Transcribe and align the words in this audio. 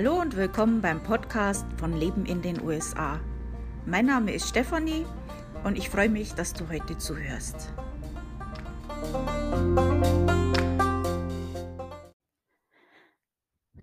Hallo 0.00 0.20
und 0.20 0.36
willkommen 0.36 0.80
beim 0.80 1.02
Podcast 1.02 1.66
von 1.76 1.92
Leben 1.92 2.24
in 2.24 2.40
den 2.40 2.62
USA. 2.62 3.18
Mein 3.84 4.06
Name 4.06 4.32
ist 4.32 4.48
Stefanie 4.48 5.04
und 5.64 5.76
ich 5.76 5.90
freue 5.90 6.08
mich, 6.08 6.32
dass 6.34 6.52
du 6.52 6.68
heute 6.68 6.96
zuhörst. 6.98 7.74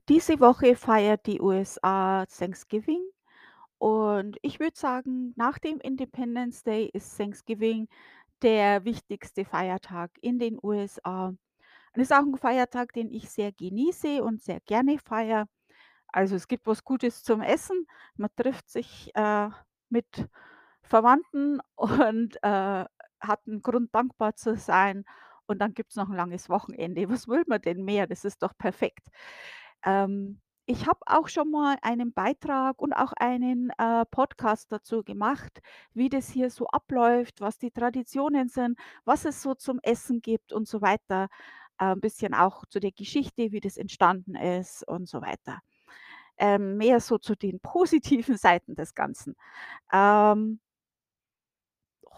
Diese 0.07 0.39
Woche 0.39 0.77
feiert 0.77 1.25
die 1.25 1.41
USA 1.41 2.25
Thanksgiving 2.27 3.03
und 3.77 4.37
ich 4.41 4.61
würde 4.61 4.77
sagen, 4.77 5.33
nach 5.35 5.59
dem 5.59 5.81
Independence 5.81 6.63
Day 6.63 6.89
ist 6.93 7.17
Thanksgiving 7.17 7.89
der 8.41 8.85
wichtigste 8.85 9.43
Feiertag 9.43 10.11
in 10.21 10.39
den 10.39 10.59
USA. 10.63 11.27
Und 11.27 11.37
es 12.01 12.09
ist 12.09 12.13
auch 12.13 12.23
ein 12.23 12.37
Feiertag, 12.37 12.93
den 12.93 13.11
ich 13.11 13.29
sehr 13.29 13.51
genieße 13.51 14.23
und 14.23 14.41
sehr 14.41 14.61
gerne 14.61 14.97
feiere. 14.97 15.49
Also, 16.15 16.35
es 16.37 16.47
gibt 16.47 16.65
was 16.65 16.83
Gutes 16.85 17.23
zum 17.23 17.41
Essen. 17.41 17.87
Man 18.15 18.29
trifft 18.37 18.69
sich, 18.69 19.11
äh, 19.15 19.49
mit 19.89 20.29
Verwandten 20.81 21.59
und, 21.75 22.37
äh, 22.41 22.85
hat 23.21 23.41
einen 23.47 23.61
Grund, 23.61 23.93
dankbar 23.93 24.35
zu 24.35 24.55
sein. 24.55 25.03
Und 25.47 25.59
dann 25.59 25.73
gibt's 25.73 25.95
noch 25.97 26.09
ein 26.09 26.15
langes 26.15 26.49
Wochenende. 26.49 27.09
Was 27.09 27.27
will 27.27 27.43
man 27.47 27.61
denn 27.61 27.83
mehr? 27.83 28.07
Das 28.07 28.23
ist 28.25 28.41
doch 28.43 28.53
perfekt. 28.57 29.07
Ähm, 29.85 30.39
ich 30.67 30.87
habe 30.87 30.99
auch 31.05 31.27
schon 31.27 31.51
mal 31.51 31.77
einen 31.81 32.13
Beitrag 32.13 32.81
und 32.81 32.93
auch 32.93 33.13
einen, 33.17 33.71
äh, 33.77 34.05
Podcast 34.09 34.71
dazu 34.71 35.03
gemacht, 35.03 35.59
wie 35.93 36.09
das 36.09 36.29
hier 36.29 36.49
so 36.49 36.67
abläuft, 36.67 37.41
was 37.41 37.57
die 37.59 37.71
Traditionen 37.71 38.47
sind, 38.49 38.79
was 39.05 39.25
es 39.25 39.41
so 39.41 39.53
zum 39.55 39.79
Essen 39.83 40.21
gibt 40.21 40.53
und 40.53 40.67
so 40.67 40.81
weiter. 40.81 41.27
Äh, 41.79 41.91
'n 41.93 41.99
bisschen 42.01 42.33
auch 42.33 42.65
zu 42.67 42.79
der 42.79 42.91
Geschichte, 42.93 43.51
wie 43.51 43.59
das 43.61 43.77
entstanden 43.77 44.35
ist 44.35 44.87
und 44.87 45.07
so 45.09 45.21
weiter. 45.21 45.59
Ähm, 46.37 46.77
mehr 46.77 46.99
so 46.99 47.17
zu 47.17 47.35
den 47.35 47.59
positiven 47.59 48.37
Seiten 48.37 48.75
des 48.75 48.95
Ganzen. 48.95 49.35
Ähm, 49.93 50.59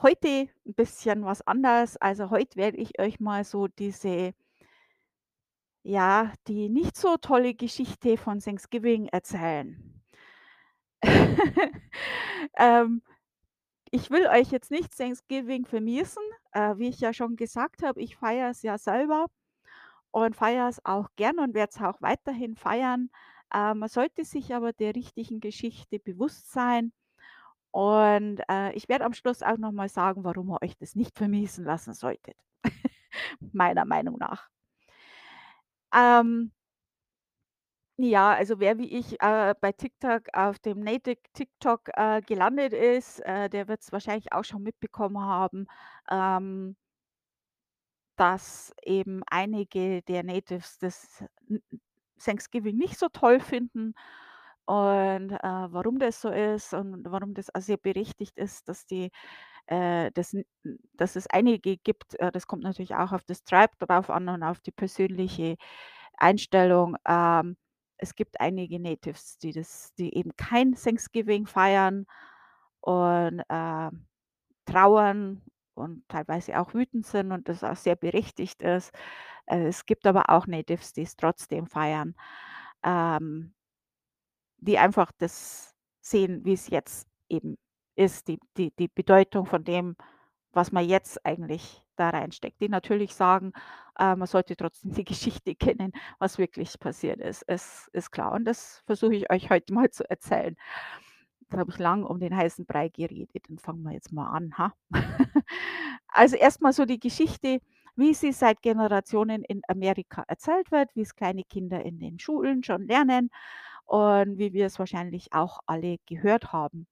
heute 0.01 0.49
ein 0.65 0.73
bisschen 0.75 1.25
was 1.25 1.45
anders. 1.45 1.97
Also, 1.97 2.29
heute 2.29 2.55
werde 2.57 2.77
ich 2.77 2.99
euch 2.99 3.19
mal 3.19 3.43
so 3.43 3.67
diese 3.67 4.33
ja, 5.83 6.33
die 6.47 6.69
nicht 6.69 6.97
so 6.97 7.17
tolle 7.17 7.53
Geschichte 7.55 8.17
von 8.17 8.39
Thanksgiving 8.39 9.07
erzählen. 9.07 10.03
Ähm, 12.57 13.01
ich 13.91 14.09
will 14.11 14.27
euch 14.27 14.51
jetzt 14.51 14.71
nicht 14.71 14.97
Thanksgiving 14.97 15.65
vermiesen. 15.65 16.23
Äh, 16.53 16.77
wie 16.77 16.89
ich 16.89 16.99
ja 16.99 17.13
schon 17.13 17.35
gesagt 17.37 17.83
habe, 17.83 18.01
ich 18.01 18.17
feiere 18.17 18.49
es 18.51 18.61
ja 18.63 18.77
selber 18.77 19.27
und 20.11 20.35
feiere 20.35 20.69
es 20.69 20.83
auch 20.85 21.09
gern 21.17 21.39
und 21.39 21.53
werde 21.55 21.71
es 21.75 21.81
auch 21.81 22.01
weiterhin 22.01 22.55
feiern. 22.55 23.09
Äh, 23.53 23.73
man 23.73 23.89
sollte 23.89 24.25
sich 24.25 24.53
aber 24.55 24.73
der 24.73 24.95
richtigen 24.95 25.39
Geschichte 25.39 25.99
bewusst 25.99 26.51
sein. 26.51 26.93
Und, 27.71 28.41
äh, 28.49 28.73
ich 28.73 28.89
werde 28.89 29.05
am 29.05 29.13
Schluss 29.13 29.43
auch 29.43 29.57
noch 29.57 29.71
mal 29.71 29.89
sagen, 29.89 30.23
warum 30.23 30.51
ihr 30.51 30.61
euch 30.63 30.77
das 30.77 30.95
nicht 30.95 31.17
vermiesen 31.17 31.65
lassen 31.65 31.93
solltet, 31.93 32.35
meiner 33.53 33.85
Meinung 33.85 34.17
nach. 34.19 34.49
Ähm, 35.93 36.51
ja, 37.99 38.31
also 38.33 38.59
wer 38.59 38.77
wie 38.77 38.87
ich, 38.97 39.19
äh, 39.21 39.55
bei 39.59 39.71
TikTok 39.71 40.27
auf 40.33 40.59
dem 40.59 40.79
Native 40.81 41.17
TikTok, 41.33 41.89
äh, 41.95 42.21
gelandet 42.21 42.73
ist, 42.73 43.19
äh, 43.21 43.49
der 43.49 43.67
wird 43.67 43.81
es 43.81 43.91
wahrscheinlich 43.91 44.31
auch 44.33 44.43
schon 44.43 44.61
mitbekommen 44.63 45.19
haben, 45.19 45.67
ähm 46.11 46.75
dass 48.17 48.73
eben 48.83 49.21
einige 49.27 50.01
der 50.01 50.23
Natives 50.23 50.79
das 50.79 51.23
Thanksgiving 52.19 52.77
nicht 52.77 52.97
so 52.99 53.07
toll 53.09 53.39
finden 53.39 53.93
und, 54.65 55.31
äh, 55.31 55.39
warum 55.43 55.99
das 55.99 56.21
so 56.21 56.29
ist 56.29 56.73
und 56.73 57.05
warum 57.09 57.33
das 57.33 57.53
auch 57.55 57.61
sehr 57.61 57.77
berechtigt 57.77 58.37
ist, 58.37 58.67
dass 58.69 58.85
die 58.85 59.11
äh, 59.67 60.11
dass 60.13 60.35
dass 60.95 61.15
es 61.17 61.27
einige 61.29 61.77
gibt 61.77 62.15
äh, 62.19 62.31
das 62.31 62.47
kommt 62.47 62.63
natürlich 62.63 62.95
auch 62.95 63.11
auf 63.13 63.23
das 63.25 63.43
Tribe 63.43 63.73
drauf 63.79 64.09
an 64.09 64.29
und 64.29 64.43
auf 64.43 64.59
die 64.61 64.71
persönliche 64.71 65.57
Einstellung. 66.17 66.95
Ähm, 67.07 67.57
es 67.97 68.15
gibt 68.15 68.39
einige 68.41 68.79
Natives, 68.79 69.37
die 69.39 69.53
das 69.53 69.93
die 69.99 70.15
eben 70.17 70.31
kein 70.37 70.73
Thanksgiving 70.75 71.47
feiern 71.47 72.05
und, 72.81 73.41
ähm 73.49 74.07
trauern 74.65 75.41
und 75.77 76.03
teilweise 76.09 76.59
auch 76.59 76.73
wütend 76.73 77.05
sind 77.05 77.31
und 77.31 77.49
das 77.49 77.63
auch 77.63 77.75
sehr 77.75 77.95
berechtigt 77.95 78.61
ist. 78.63 78.91
Äh, 79.47 79.67
es 79.67 79.85
gibt 79.85 80.07
aber 80.07 80.29
auch 80.29 80.47
Natives, 80.47 80.93
die 80.93 81.03
es 81.03 81.15
trotzdem 81.17 81.67
feiern, 81.67 82.15
ähm, 82.83 83.53
die 84.57 84.77
einfach 84.77 85.11
das 85.17 85.73
sehen, 86.01 86.43
wie 86.45 86.53
es 86.53 86.69
jetzt 86.69 87.07
eben 87.29 87.57
ist, 87.95 88.27
die 88.27 88.39
die 88.57 88.71
die 88.77 88.87
Bedeutung 88.87 89.45
von 89.45 89.63
dem, 89.63 89.95
was 90.53 90.71
man 90.71 90.85
jetzt 90.87 91.25
eigentlich 91.25 91.83
da 91.97 92.09
reinsteckt. 92.09 92.61
Die 92.61 92.69
natürlich 92.69 93.13
sagen, 93.15 93.53
äh, 93.99 94.15
man 94.15 94.27
sollte 94.27 94.55
trotzdem 94.55 94.93
die 94.93 95.03
Geschichte 95.05 95.55
kennen, 95.55 95.93
was 96.19 96.37
wirklich 96.37 96.79
passiert 96.79 97.19
ist. 97.21 97.43
Es 97.47 97.89
ist 97.93 98.11
klar 98.11 98.33
und 98.33 98.45
das 98.45 98.83
versuche 98.85 99.15
ich 99.15 99.31
euch 99.31 99.49
heute 99.49 99.73
mal 99.73 99.89
zu 99.91 100.09
erzählen. 100.09 100.55
Habe 101.51 101.71
ich 101.71 101.79
lang 101.79 102.03
um 102.03 102.19
den 102.19 102.35
heißen 102.35 102.65
Brei 102.65 102.89
geredet, 102.89 103.45
dann 103.47 103.57
fangen 103.57 103.83
wir 103.83 103.93
jetzt 103.93 104.11
mal 104.11 104.27
an, 104.29 104.57
ha? 104.57 104.73
Also, 106.09 106.35
erst 106.35 106.61
mal 106.61 106.73
so 106.73 106.85
die 106.85 106.99
Geschichte, 106.99 107.59
wie 107.95 108.13
sie 108.13 108.31
seit 108.33 108.61
Generationen 108.61 109.43
in 109.43 109.61
Amerika 109.67 110.23
erzählt 110.27 110.71
wird, 110.71 110.89
wie 110.95 111.01
es 111.01 111.15
kleine 111.15 111.43
Kinder 111.43 111.83
in 111.85 111.99
den 111.99 112.19
Schulen 112.19 112.63
schon 112.63 112.87
lernen 112.87 113.29
und 113.85 114.37
wie 114.39 114.53
wir 114.53 114.65
es 114.67 114.79
wahrscheinlich 114.79 115.33
auch 115.33 115.59
alle 115.67 115.97
gehört 116.07 116.53
haben. 116.53 116.87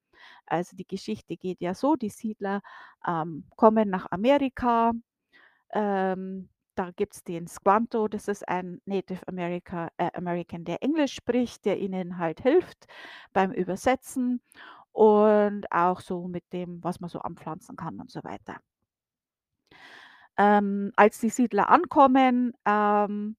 Also, 0.47 0.75
die 0.77 0.87
Geschichte 0.87 1.37
geht 1.37 1.61
ja 1.61 1.73
so, 1.75 1.95
die 1.95 2.09
Siedler, 2.09 2.61
ähm, 3.07 3.45
kommen 3.57 3.89
nach 3.89 4.07
Amerika, 4.11 4.93
ähm, 5.73 6.49
da 6.75 6.91
gibt's 6.91 7.23
den 7.23 7.47
Squanto, 7.47 8.07
das 8.07 8.27
ist 8.27 8.47
ein 8.47 8.81
Native 8.85 9.27
America 9.27 9.89
äh, 9.97 10.11
American, 10.13 10.65
der 10.65 10.83
Englisch 10.83 11.13
spricht, 11.15 11.65
der 11.65 11.79
ihnen 11.79 12.17
halt 12.17 12.41
hilft 12.41 12.85
beim 13.33 13.51
Übersetzen 13.51 14.41
und 14.91 15.71
auch 15.71 16.01
so 16.01 16.27
mit 16.27 16.43
dem, 16.53 16.83
was 16.83 16.99
man 17.01 17.09
so 17.09 17.19
anpflanzen 17.19 17.75
kann 17.75 17.99
und 17.99 18.11
so 18.11 18.23
weiter. 18.23 18.57
Ähm, 20.37 20.91
als 20.95 21.19
die 21.19 21.29
Siedler 21.29 21.69
ankommen, 21.69 22.53
ähm 22.65 23.35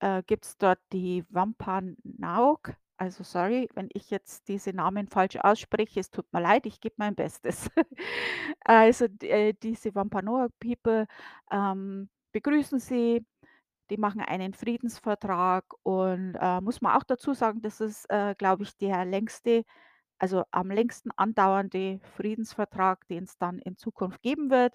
äh, 0.00 0.22
gibt's 0.26 0.56
dort 0.58 0.80
die 0.92 1.24
Wampanoag. 1.30 2.76
Also, 2.98 3.24
sorry, 3.24 3.68
wenn 3.74 3.88
ich 3.92 4.10
jetzt 4.10 4.48
diese 4.48 4.72
Namen 4.72 5.06
falsch 5.08 5.36
ausspreche, 5.36 6.00
es 6.00 6.10
tut 6.10 6.32
mir 6.32 6.40
leid, 6.40 6.64
ich 6.66 6.80
gebe 6.80 6.94
mein 6.98 7.14
Bestes. 7.14 7.68
Also, 8.64 9.06
d 9.08 9.28
äh, 9.28 9.52
diese 9.54 9.94
Wampanoag 9.94 10.50
People, 10.60 11.06
ähm, 11.50 12.08
begrüßen 12.32 12.78
sie, 12.80 13.24
die 13.90 13.98
machen 13.98 14.20
einen 14.22 14.54
Friedensvertrag 14.54 15.64
und, 15.84 16.36
äh, 16.40 16.60
muss 16.62 16.80
man 16.82 16.96
auch 16.96 17.04
dazu 17.04 17.34
sagen, 17.34 17.62
das 17.62 17.80
ist, 17.80 18.06
äh, 18.10 18.34
glaube 18.36 18.64
ich, 18.64 18.76
der 18.78 19.04
längste 19.04 19.64
also, 20.20 20.44
am 20.52 20.70
längsten 20.70 21.10
andauernde 21.16 22.00
Friedensvertrag, 22.16 23.06
den 23.08 23.24
es 23.24 23.38
dann 23.38 23.58
in 23.60 23.76
Zukunft 23.78 24.22
geben 24.22 24.50
wird, 24.50 24.74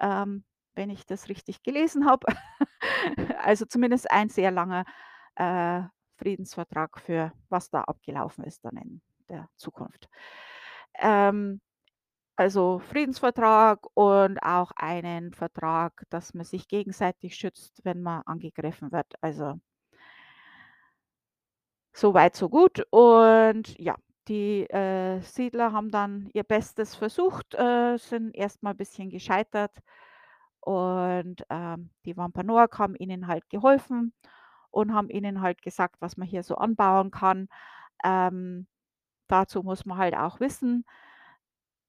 ähm, 0.00 0.44
wenn 0.76 0.90
ich 0.90 1.06
das 1.06 1.28
richtig 1.30 1.62
gelesen 1.64 2.06
habe. 2.06 2.26
Also, 3.40 3.66
zumindest 3.66 4.10
ein 4.10 4.28
sehr 4.30 4.50
langer, 4.52 4.84
äh, 5.36 5.82
Friedensvertrag 6.18 6.98
für 7.00 7.32
was 7.48 7.70
da 7.70 7.82
abgelaufen 7.82 8.44
ist 8.44 8.64
dann 8.64 8.76
in 8.76 9.00
der 9.28 9.48
Zukunft. 9.56 10.08
Ähm, 11.00 11.60
also, 12.36 12.80
Friedensvertrag 12.80 13.80
und 13.94 14.38
auch 14.42 14.72
einen 14.76 15.32
Vertrag, 15.34 16.04
dass 16.10 16.34
man 16.34 16.44
sich 16.46 16.68
gegenseitig 16.68 17.36
schützt, 17.36 17.80
wenn 17.84 18.02
man 18.02 18.22
angegriffen 18.26 18.92
wird. 18.92 19.06
Also 19.22 19.60
so 21.94 22.14
weit, 22.14 22.36
so 22.36 22.48
gut. 22.48 22.82
Und 22.90 23.78
ja, 23.78 23.96
die, 24.28 24.68
äh, 24.70 25.20
Siedler 25.22 25.72
haben 25.72 25.90
dann 25.90 26.28
ihr 26.34 26.44
Bestes 26.44 26.94
versucht, 26.94 27.54
äh, 27.54 27.96
sind 27.98 28.34
erst 28.34 28.62
mal 28.62 28.74
bisschen 28.74 29.10
gescheitert 29.10 29.72
und, 30.60 31.44
ähm, 31.50 31.90
die 32.04 32.16
Wampanoag 32.16 32.78
haben 32.78 32.96
ihnen 32.96 33.26
halt 33.28 33.48
geholfen 33.50 34.12
und 34.70 34.94
haben 34.94 35.10
ihnen 35.10 35.40
halt 35.42 35.62
gesagt, 35.62 35.96
was 36.00 36.16
man 36.16 36.28
hier 36.28 36.42
so 36.42 36.56
anbauen 36.56 37.10
kann. 37.10 37.48
Ähm, 38.04 38.66
dazu 39.28 39.62
muss 39.64 39.86
man 39.86 39.98
halt 39.98 40.16
auch 40.16 40.40
wissen, 40.40 40.84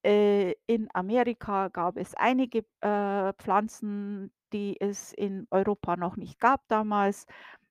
äh, 0.04 0.54
in 0.68 0.90
Amerika 0.94 1.70
gab 1.70 1.98
es 1.98 2.14
einige, 2.16 2.60
äh, 2.82 3.34
Pflanzen, 3.34 4.32
die 4.54 4.80
es 4.80 5.14
in 5.14 5.48
Europa 5.52 5.98
noch 5.98 6.16
nicht 6.18 6.40
gab 6.40 6.62
damals, 6.68 7.26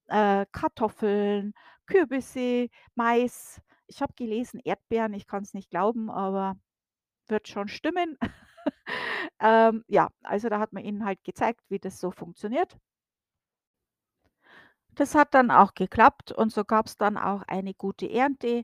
äh, 0.08 0.46
Kartoffeln, 0.52 1.54
Kürbisse, 1.86 2.68
Mais. 2.94 3.60
Ich 3.88 4.02
habe 4.02 4.14
gelesen 4.16 4.60
Erdbeeren, 4.64 5.14
ich 5.14 5.26
kann 5.26 5.42
es 5.44 5.54
nicht 5.54 5.70
glauben, 5.70 6.10
aber 6.10 6.56
wird 7.28 7.48
schon 7.48 7.68
stimmen. 7.68 8.18
Ähm, 9.40 9.84
ja, 9.88 10.10
also 10.22 10.48
da 10.48 10.58
hat 10.60 10.72
man 10.72 10.84
ihnen 10.84 11.04
halt 11.04 11.22
gezeigt, 11.24 11.60
wie 11.68 11.78
das 11.78 12.00
so 12.00 12.10
funktioniert. 12.10 12.78
Das 14.98 15.14
hat 15.14 15.34
dann 15.34 15.50
auch 15.50 15.74
geklappt 15.74 16.32
und 16.32 16.50
so 16.52 16.64
gab's 16.64 16.96
dann 16.96 17.18
auch 17.18 17.42
eine 17.48 17.74
gute 17.74 18.10
Ernte 18.10 18.62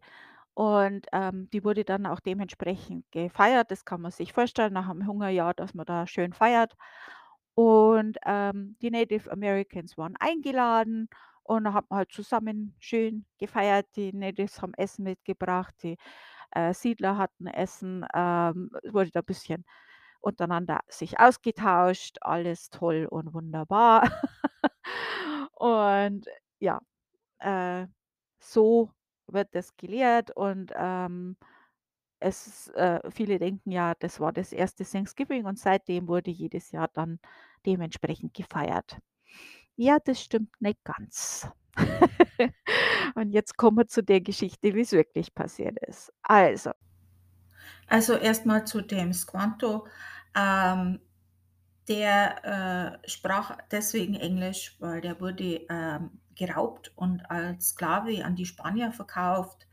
und, 0.55 1.06
ähm, 1.12 1.49
die 1.52 1.64
wurde 1.64 1.84
dann 1.87 2.06
auch 2.06 2.20
dementsprechend 2.20 3.11
gefeiert. 3.12 3.73
Das 3.73 3.87
kann 3.87 4.02
man 4.02 4.12
sich 4.12 4.34
vorstellen 4.34 4.75
nach 4.75 4.90
'm 4.90 5.08
Hungerjahr, 5.08 5.55
dass 5.55 5.75
man 5.75 5.87
da 5.87 6.06
schön 6.06 6.34
feiert. 6.34 6.75
Und, 7.56 8.19
ähm, 8.26 8.76
die 8.82 8.90
Native 8.93 9.32
Americans 9.32 9.99
waren 9.99 10.17
eingeladen 10.20 11.08
und 11.44 11.64
da 11.64 11.73
hat 11.75 11.90
man 11.90 11.99
halt 12.00 12.12
zusammen 12.12 12.76
schön 12.81 13.26
gefeiert. 13.38 13.87
Die 13.96 14.12
Natives 14.14 14.62
haben 14.62 14.75
Essen 14.76 15.05
mitgebracht, 15.05 15.75
die, 15.82 15.96
äh, 16.52 16.75
Siedler 16.75 17.19
hatten 17.19 17.46
Essen, 17.49 18.06
ähm, 18.14 18.70
es 18.85 18.94
wurde 18.94 19.11
da 19.12 19.23
bisschen 19.23 19.64
untereinander 20.20 20.81
sich 20.88 21.20
ausgetauscht, 21.20 22.19
alles 22.23 22.70
toll 22.70 23.06
und 23.11 23.35
wunderbar. 23.35 24.02
Und 25.62 26.26
ja, 26.59 26.81
äh, 27.41 27.87
so 28.41 28.91
wird 29.29 29.55
das 29.55 29.76
gelehrt 29.76 30.32
und, 30.37 30.73
ähm, 30.76 31.37
es 32.20 32.69
äh, 32.70 33.00
viele 33.11 33.38
denken 33.38 33.70
ja, 33.73 33.94
das 33.99 34.20
war 34.20 34.32
das 34.32 34.53
erste 34.53 34.85
Thanksgiving 34.85 35.47
und 35.47 35.59
seitdem 35.59 36.09
wurde 36.09 36.31
jedes 36.32 36.73
Jahr 36.73 36.88
dann 36.94 37.20
dementsprechend 37.67 38.35
gefeiert. 38.35 38.99
Ja, 39.76 39.99
das 40.05 40.20
stimmt 40.23 40.50
nicht 40.61 40.82
ganz. 40.85 41.49
Und 43.17 43.31
jetzt 43.32 43.56
kommen 43.56 43.79
wir 43.79 43.87
zu 43.88 44.03
der 44.03 44.20
Geschichte, 44.20 44.75
wie's 44.75 44.93
wirklich 44.93 45.35
passiert 45.35 45.79
ist. 45.87 46.12
Also 46.23 46.73
Also, 47.88 48.14
erst 48.14 48.47
mal 48.47 48.64
zu 48.67 48.81
dem 48.81 49.12
Squanto. 49.12 49.87
Ähm, 50.35 51.00
der, 51.92 52.98
äh, 53.04 53.08
sprach 53.10 53.58
deswegen 53.72 54.16
Englisch, 54.16 54.76
weil 54.80 55.02
der 55.02 55.20
wurde, 55.20 55.62
ähm, 55.70 56.20
geraubt 56.36 56.92
und 56.96 57.30
als 57.30 57.70
Sklave 57.70 58.24
an 58.24 58.36
die 58.36 58.46
Spanier 58.46 58.92
verkauft, 58.92 59.68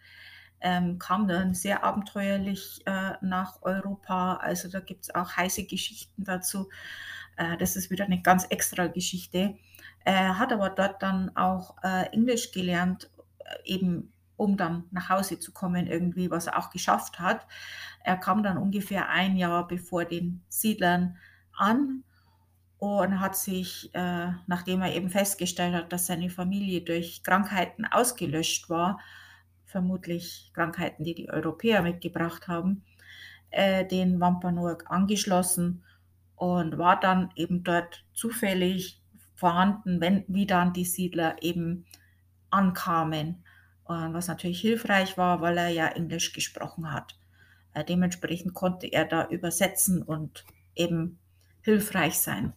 ähm, 0.62 1.00
kam 1.00 1.28
dann 1.30 1.54
sehr 1.56 1.84
abenteuerlich, 1.86 2.82
äh, 2.88 3.14
nach 3.22 3.62
Europa. 3.64 4.36
Also, 4.38 4.70
da 4.70 4.82
gibt's 4.82 5.14
auch 5.16 5.38
heiße 5.38 5.66
Geschichten 5.66 6.26
dazu. 6.26 6.70
Äh, 7.38 7.58
das 7.58 7.76
ist 7.78 7.92
wieder 7.92 8.08
'ne 8.10 8.22
ganz 8.24 8.46
extra 8.50 8.88
Geschichte. 8.88 9.56
Er 10.06 10.40
hat 10.40 10.54
aber 10.54 10.72
dort 10.72 11.04
dann 11.04 11.36
auch, 11.38 11.78
äh, 11.84 12.08
Englisch 12.14 12.52
gelernt, 12.54 13.12
äh, 13.46 13.56
eben 13.76 14.14
um 14.38 14.58
dann 14.58 14.86
nach 14.92 15.10
Hause 15.10 15.40
zu 15.40 15.54
kommen 15.54 15.88
irgendwie, 15.88 16.32
was 16.32 16.48
er 16.48 16.58
auch 16.60 16.72
geschafft 16.72 17.20
hat. 17.22 17.48
Er 18.04 18.18
kam 18.18 18.44
dann 18.44 18.58
ungefähr 18.60 19.10
1 19.10 19.38
Jahr 19.38 19.68
bevor 19.68 20.06
den 20.06 20.44
Siedlern 20.50 21.18
an 21.58 22.04
und 22.80 23.20
hat 23.20 23.36
sich, 23.36 23.94
äh, 23.94 24.32
nachdem 24.48 24.82
er 24.82 24.96
eben 24.96 25.10
festgestellt 25.10 25.76
hat, 25.76 25.92
dass 25.94 26.08
seine 26.08 26.30
Familie 26.30 26.82
durch 26.82 27.24
Krankheiten 27.24 27.86
ausgelöscht 27.86 28.70
war, 28.70 29.00
vermutlich 29.66 30.52
Krankheiten, 30.54 31.04
die 31.04 31.14
die 31.14 31.30
Europäer 31.30 31.82
mitgebracht 31.82 32.48
haben, 32.48 32.84
äh, 33.52 33.86
den 33.86 34.20
Wampanoag 34.20 34.86
angeschlossen 34.90 35.84
und 36.36 36.78
war 36.78 37.00
dann 37.00 37.32
eben 37.36 37.64
dort 37.64 38.06
zufällig 38.14 39.02
vorhanden, 39.36 40.00
wenn 40.00 40.24
wie 40.28 40.48
dann 40.48 40.74
die 40.74 40.86
Siedler 40.86 41.36
eben 41.42 41.86
ankamen, 42.50 43.44
äh, 43.88 43.94
was 43.94 44.30
natürlich 44.30 44.62
hilfreich 44.62 45.18
war, 45.18 45.42
weil 45.42 45.58
er 45.58 45.70
ja 45.70 45.88
Englisch 45.88 46.32
gesprochen 46.32 46.94
hat. 46.94 47.18
Äh, 47.74 47.84
dementsprechend 47.84 48.54
konnte 48.54 48.88
er 48.88 49.06
da 49.06 49.28
übersetzen 49.28 50.02
und 50.02 50.46
eben 50.76 51.20
hilfreich 51.62 52.20
sein. 52.20 52.54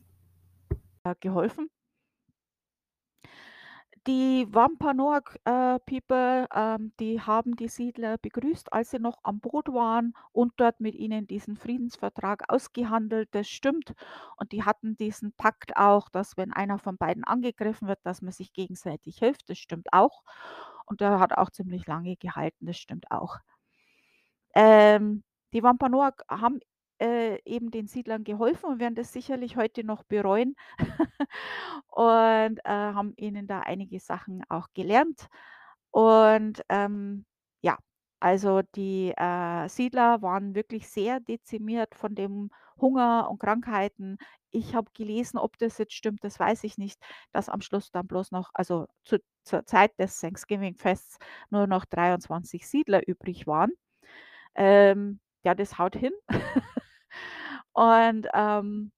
Äh, 1.05 1.15
geholfen. 1.21 1.69
Die 4.09 4.47
Wampanoag, 4.51 5.37
äh, 5.45 5.79
People, 5.87 6.47
ähm, 6.53 6.93
die 6.99 7.21
haben 7.21 7.55
die 7.57 7.69
Siedler 7.69 8.19
begrüßt, 8.19 8.73
als 8.73 8.91
sie 8.91 8.99
noch 8.99 9.19
am 9.23 9.39
Boot 9.41 9.69
waren 9.69 10.15
und 10.33 10.53
dort 10.57 10.81
mit 10.81 10.95
ihnen 10.97 11.27
diesen 11.29 11.57
Friedensvertrag 11.57 12.43
ausgehandelt, 12.49 13.29
das 13.33 13.49
stimmt. 13.49 13.95
Und 14.37 14.51
die 14.53 14.65
hatten 14.65 14.97
diesen 14.97 15.33
Pakt 15.35 15.77
auch, 15.77 16.09
dass 16.09 16.37
wenn 16.37 16.53
einer 16.53 16.79
von 16.81 16.97
beiden 16.97 17.23
angegriffen 17.25 17.87
wird, 17.87 18.01
dass 18.03 18.23
man 18.23 18.33
sich 18.33 18.53
gegenseitig 18.53 19.19
hilft, 19.19 19.49
das 19.51 19.59
stimmt 19.59 19.87
auch. 19.93 20.23
Und 20.87 21.01
der 21.01 21.21
hat 21.21 21.33
auch 21.39 21.51
ziemlich 21.51 21.87
lange 21.87 22.17
gehalten, 22.17 22.67
das 22.67 22.79
stimmt 22.79 23.11
auch. 23.13 23.39
Ähm, 24.55 25.23
die 25.53 25.63
Wampanoag 25.63 26.15
haben, 26.31 26.61
äh, 27.03 27.39
eben 27.45 27.71
den 27.71 27.89
Siedlern 27.89 28.25
geholfen 28.25 28.67
und 28.71 28.81
werden 28.81 28.95
das 28.95 29.13
sicherlich 29.13 29.57
heute 29.57 29.85
noch 29.85 30.05
bereuen 30.05 30.55
und, 31.89 32.59
äh, 32.65 32.71
haben 32.71 33.15
ihnen 33.17 33.47
da 33.47 33.61
einige 33.61 34.01
Sachen 34.01 34.43
auch 34.49 34.69
gelernt. 34.75 35.29
Und, 35.91 36.63
ähm, 36.69 37.27
ja, 37.63 37.79
also 38.21 38.63
die, 38.77 39.13
äh, 39.17 39.69
Siedler 39.69 40.23
waren 40.23 40.55
wirklich 40.55 40.89
sehr 40.89 41.21
dezimiert 41.21 41.95
von 41.95 42.15
dem 42.15 42.51
Hunger 42.81 43.29
und 43.31 43.39
Krankheiten. 43.41 44.19
Ich 44.51 44.75
habe 44.75 44.91
gelesen, 44.95 45.39
ob 45.39 45.59
das 45.59 45.79
jetzt 45.79 45.95
stimmt, 45.95 46.25
das 46.25 46.39
weiß 46.41 46.65
ich 46.65 46.79
nicht, 46.79 47.01
dass 47.33 47.49
am 47.49 47.61
Schluss 47.63 47.91
dann 47.93 48.07
bloß 48.07 48.31
noch 48.33 48.51
also 48.55 48.87
zu 49.05 49.19
zur 49.45 49.67
Zeit 49.67 49.99
des 49.99 50.21
Thanksgiving-Fests 50.21 51.19
nur 51.51 51.67
noch 51.67 51.85
23 51.85 52.67
Siedler 52.69 53.07
übrig 53.09 53.47
waren. 53.49 53.73
Ähm, 54.55 55.21
ja, 55.45 55.55
das 55.55 55.79
haut 55.79 55.97
hin. 55.97 56.13
Und, 57.77 58.29
ähm, 58.35 58.93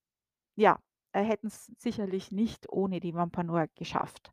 ja, 0.56 0.78
äh, 1.12 1.22
hätten's 1.24 1.72
sicherlich 1.78 2.32
nicht 2.32 2.68
ohne 2.70 3.00
die 3.00 3.14
Wampanoag 3.14 3.70
geschafft. 3.76 4.32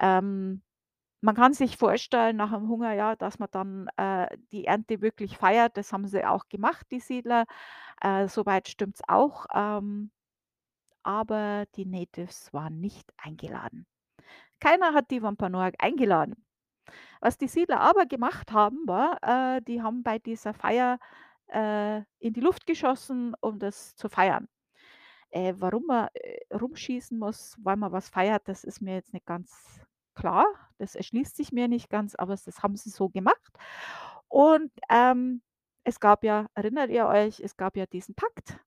Ähm, 0.00 0.62
man 1.22 1.36
kann 1.36 1.54
sich 1.54 1.76
vorstellen 1.78 2.36
nach 2.36 2.52
'm 2.52 2.68
Hungerjahr, 2.68 3.16
dass 3.16 3.38
man 3.40 3.48
dann, 3.52 3.88
äh, 3.98 4.28
die 4.52 4.66
Ernte 4.66 5.02
wirklich 5.02 5.38
feiert. 5.38 5.76
Das 5.78 5.92
haben 5.92 6.06
sie 6.08 6.24
auch 6.26 6.48
gemacht, 6.48 6.86
die 6.92 7.00
Siedler. 7.00 7.46
Äh, 8.02 8.28
so 8.28 8.46
weit 8.46 8.68
stimmt's 8.68 9.02
auch, 9.08 9.46
ähm, 9.54 10.12
aber 11.04 11.66
die 11.76 11.86
Natives 11.86 12.52
waren 12.54 12.80
nicht 12.80 13.12
eingeladen. 13.18 13.86
Keiner 14.60 14.94
hat 14.94 15.10
die 15.12 15.22
Wampanoag 15.22 15.74
eingeladen. 15.80 16.46
Was 17.20 17.38
die 17.38 17.48
Siedler 17.48 17.80
aber 17.80 18.06
gemacht 18.06 18.52
haben, 18.52 18.78
war, 18.88 19.18
äh, 19.58 19.62
die 19.62 19.82
haben 19.82 20.02
bei 20.04 20.18
dieser 20.20 20.54
Feier, 20.54 20.98
äh, 21.52 21.98
in 22.18 22.32
die 22.32 22.40
Luft 22.40 22.66
geschossen, 22.66 23.34
um 23.40 23.58
das 23.58 23.94
zu 23.96 24.08
feiern. 24.08 24.48
Äh, 25.30 25.54
warum 25.58 25.86
man, 25.86 26.08
äh, 26.14 26.40
rumschießen 26.54 27.18
muss, 27.18 27.56
weil 27.62 27.76
man 27.76 27.92
was 27.92 28.08
feiert, 28.08 28.48
das 28.48 28.64
ist 28.64 28.80
mir 28.80 28.94
jetzt 28.94 29.12
nicht 29.12 29.26
ganz 29.26 29.80
klar. 30.14 30.46
Das 30.78 30.94
erschließt 30.96 31.36
sich 31.36 31.52
mir 31.52 31.68
nicht 31.68 31.90
ganz, 31.90 32.14
aber 32.16 32.34
das 32.36 32.62
haben 32.62 32.76
sie 32.76 32.90
so 32.90 33.08
gemacht. 33.08 33.52
Und, 34.28 34.72
ähm, 34.90 35.42
es 35.84 36.00
gab 36.00 36.24
ja 36.24 36.46
erinnert 36.54 36.90
ihr 36.90 37.06
euch, 37.06 37.40
es 37.40 37.56
gab 37.56 37.76
ja 37.76 37.86
diesen 37.86 38.14
Pakt. 38.14 38.58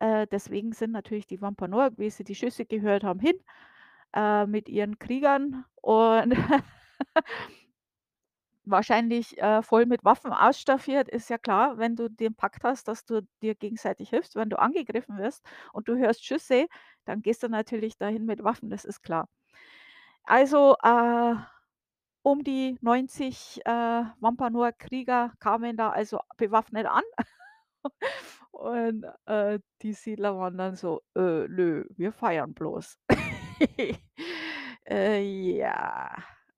Äh, 0.00 0.26
deswegen 0.30 0.72
sind 0.72 0.92
natürlich 0.92 1.26
die 1.26 1.40
Wampanoag, 1.40 1.92
wie 1.98 2.10
sie 2.10 2.24
die 2.24 2.34
Schüsse 2.34 2.66
gehört 2.66 3.04
haben, 3.04 3.20
hin, 3.20 3.38
äh, 4.14 4.46
mit 4.46 4.68
ihren 4.68 4.98
Kriegern 4.98 5.64
und 5.76 6.34
wahrscheinlich, 8.66 9.38
äh, 9.38 9.62
voll 9.62 9.86
mit 9.86 10.04
Waffen 10.04 10.32
ausstaffiert. 10.32 11.08
Ist 11.08 11.30
ja 11.30 11.38
klar, 11.38 11.78
wenn 11.78 11.96
du 11.96 12.08
den 12.10 12.34
Pakt 12.34 12.64
hast, 12.64 12.88
dass 12.88 13.04
du 13.04 13.22
dir 13.42 13.54
gegenseitig 13.54 14.10
hilfst, 14.10 14.36
wenn 14.36 14.50
du 14.50 14.58
angegriffen 14.58 15.18
wirst 15.18 15.44
und 15.72 15.88
du 15.88 15.96
hörst 15.96 16.24
Schüsse, 16.24 16.66
dann 17.04 17.22
gehst 17.22 17.42
du 17.42 17.48
natürlich 17.48 17.98
dahin 17.98 18.26
mit 18.26 18.44
Waffen, 18.44 18.70
das 18.70 18.84
ist 18.84 19.02
klar. 19.02 19.28
Also, 20.24 20.76
äh, 20.82 21.34
um 22.22 22.44
die 22.44 22.76
90, 22.82 23.60
äh, 23.66 23.70
Wampanoag-Krieger 24.20 25.32
kamen 25.40 25.76
da 25.76 25.90
also 25.90 26.20
bewaffnet 26.38 26.86
an 26.86 27.02
und, 28.52 29.04
äh, 29.26 29.58
die 29.82 29.92
Siedler 29.92 30.36
waren 30.38 30.56
dann 30.58 30.76
so: 30.76 31.02
„Äh, 31.14 31.48
nö, 31.48 31.84
wir 31.96 32.12
feiern 32.12 32.54
bloß.“ 32.54 32.98
Äh, 34.88 35.22
ja, 35.58 36.14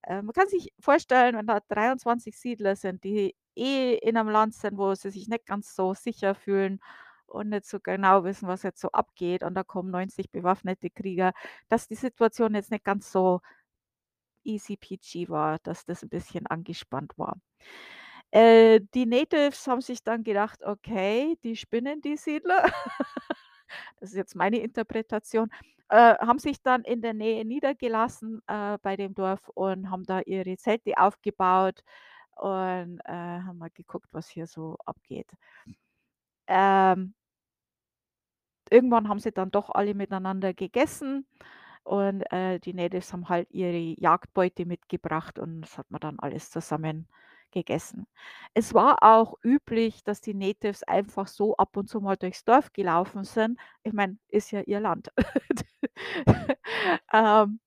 äh, 0.09 0.23
man 0.23 0.33
kann 0.35 0.49
sich 0.49 0.73
vorstellen, 0.81 1.37
wenn 1.37 1.47
da 1.49 1.61
23 1.69 2.39
Siedler 2.39 2.77
sind, 2.77 3.05
die 3.05 3.37
eh 3.57 3.95
in 3.97 4.15
'nem 4.17 4.29
Land 4.31 4.55
sind, 4.55 4.79
wo 4.79 4.95
sie 4.97 5.11
sich 5.11 5.29
nicht 5.29 5.47
ganz 5.47 5.75
so 5.77 5.95
sicher 5.95 6.35
fühlen 6.37 6.81
und 7.27 7.51
nicht 7.51 7.67
so 7.67 7.81
genau 7.81 8.25
wissen, 8.25 8.49
was 8.49 8.65
jetzt 8.65 8.81
so 8.83 8.91
abgeht 8.93 9.45
und 9.45 9.55
da 9.57 9.65
kommen 9.65 9.91
90 9.93 10.31
bewaffnete 10.33 10.91
Krieger, 10.91 11.33
dass 11.71 11.89
die 11.89 11.97
Situation 11.97 12.55
jetzt 12.57 12.73
nicht 12.73 12.85
ganz 12.85 13.13
so 13.13 13.41
easy 14.47 14.77
peachy 14.77 15.29
war, 15.29 15.59
dass 15.63 15.85
das 15.85 16.03
'n 16.03 16.09
bisschen 16.09 16.47
angespannt 16.47 17.13
war. 17.19 17.41
Äh, 18.33 18.81
die 18.95 19.07
Natives 19.07 19.67
haben 19.69 19.81
sich 19.83 20.05
dann 20.05 20.25
gedacht: 20.25 20.65
„Okay, 20.65 21.39
die 21.45 21.57
spinnen, 21.57 22.01
die 22.03 22.17
Siedler.“ 22.19 22.65
Das 24.01 24.11
ist 24.11 24.17
jetzt 24.17 24.35
meine 24.37 24.59
Interpretation. 24.59 25.51
Äh, 25.91 26.15
haben 26.19 26.39
sich 26.39 26.63
dann 26.63 26.83
in 26.83 27.01
der 27.03 27.15
Nähe 27.15 27.45
niedergelassen, 27.45 28.43
äh, 28.47 28.79
bei 28.83 28.97
dem 28.97 29.15
Dorf 29.15 29.49
und 29.55 29.91
haben 29.91 30.05
da 30.05 30.21
ihre 30.21 30.57
Zelte 30.59 30.99
aufgebaut 30.99 31.83
und, 32.37 33.01
äh, 33.07 33.13
haben 33.13 33.59
mal 33.59 33.71
geguckt, 33.75 34.09
was 34.13 34.29
hier 34.29 34.47
so 34.47 34.77
abgeht. 34.87 35.29
Ähm 36.49 37.15
Irgendwann 38.71 39.09
haben 39.09 39.19
sie 39.19 39.33
dann 39.33 39.51
doch 39.51 39.71
alle 39.71 39.95
miteinander 39.95 40.53
gegessen 40.55 41.27
und, 41.85 42.23
äh, 42.33 42.59
die 42.61 42.75
Natives 42.75 43.13
haben 43.13 43.29
halt 43.29 43.51
ihre 43.51 43.95
Jagdbeute 44.01 44.67
mitgebracht 44.67 45.39
und 45.39 45.63
das 45.63 45.79
hat 45.79 45.91
man 45.91 46.01
dann 46.01 46.19
alles 46.19 46.51
zusammen 46.51 47.09
gegessen. 47.51 48.07
Es 48.55 48.75
war 48.75 49.03
auch 49.03 49.35
üblich, 49.45 50.05
dass 50.05 50.21
die 50.21 50.35
Natives 50.35 50.83
einfach 50.85 51.27
so 51.29 51.57
ab 51.57 51.77
und 51.77 51.89
zu 51.89 52.01
mal 52.01 52.17
durchs 52.17 52.45
Dorf 52.45 52.73
gelaufen 52.73 53.25
sind. 53.25 53.59
Ich 53.83 53.93
meine, 53.93 54.19
ist 54.29 54.51
ja 54.53 54.61
ihr 54.63 54.81
Land. 54.81 55.11
Ähm, 57.13 57.61